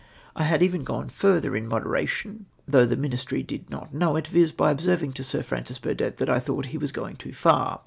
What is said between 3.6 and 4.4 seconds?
not know it,